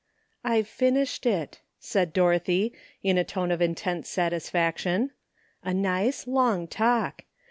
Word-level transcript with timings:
"I've 0.43 0.67
finished 0.67 1.27
it," 1.27 1.59
said 1.79 2.11
Dorothy, 2.11 2.73
in 3.03 3.19
a 3.19 3.23
tone 3.23 3.51
of 3.51 3.61
intense 3.61 4.09
satisfaction; 4.09 5.11
"a 5.63 5.75
nice 5.75 6.25
long 6.25 6.65
talk. 6.67 7.25